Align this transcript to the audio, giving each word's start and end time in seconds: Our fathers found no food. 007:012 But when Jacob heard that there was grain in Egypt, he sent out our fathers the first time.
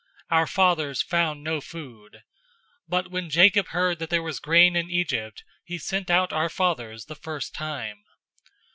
Our 0.31 0.47
fathers 0.47 1.03
found 1.03 1.43
no 1.43 1.61
food. 1.61 2.23
007:012 2.89 2.89
But 2.89 3.11
when 3.11 3.29
Jacob 3.29 3.67
heard 3.67 3.99
that 3.99 4.09
there 4.09 4.23
was 4.23 4.39
grain 4.39 4.75
in 4.75 4.89
Egypt, 4.89 5.43
he 5.63 5.77
sent 5.77 6.09
out 6.09 6.33
our 6.33 6.49
fathers 6.49 7.05
the 7.05 7.13
first 7.13 7.53
time. 7.53 8.03